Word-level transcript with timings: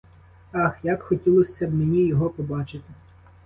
Ах, 0.51 0.77
як 0.83 1.03
хотілося 1.03 1.67
б 1.67 1.73
мені 1.73 2.07
його 2.07 2.29
побачити. 2.29 2.93